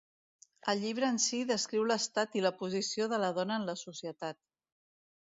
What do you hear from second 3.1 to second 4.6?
de la dona en la societat.